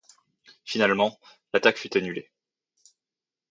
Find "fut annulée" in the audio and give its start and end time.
1.77-2.31